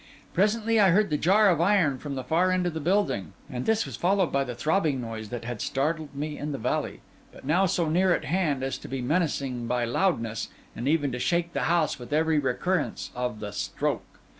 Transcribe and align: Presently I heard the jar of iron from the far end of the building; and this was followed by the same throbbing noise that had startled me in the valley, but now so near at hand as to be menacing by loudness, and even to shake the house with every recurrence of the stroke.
Presently 0.33 0.79
I 0.79 0.89
heard 0.89 1.11
the 1.11 1.15
jar 1.19 1.47
of 1.51 1.61
iron 1.61 1.99
from 1.99 2.15
the 2.15 2.23
far 2.23 2.49
end 2.51 2.65
of 2.65 2.73
the 2.73 2.79
building; 2.79 3.33
and 3.47 3.67
this 3.67 3.85
was 3.85 3.95
followed 3.97 4.31
by 4.31 4.43
the 4.43 4.53
same 4.53 4.57
throbbing 4.59 4.99
noise 4.99 5.29
that 5.29 5.45
had 5.45 5.61
startled 5.61 6.15
me 6.15 6.39
in 6.39 6.53
the 6.53 6.57
valley, 6.57 7.01
but 7.31 7.45
now 7.45 7.67
so 7.67 7.87
near 7.87 8.11
at 8.11 8.25
hand 8.25 8.63
as 8.63 8.79
to 8.79 8.87
be 8.87 8.99
menacing 8.99 9.67
by 9.67 9.85
loudness, 9.85 10.49
and 10.75 10.87
even 10.87 11.11
to 11.11 11.19
shake 11.19 11.53
the 11.53 11.65
house 11.69 11.99
with 11.99 12.11
every 12.13 12.39
recurrence 12.39 13.11
of 13.13 13.41
the 13.41 13.51
stroke. 13.51 14.17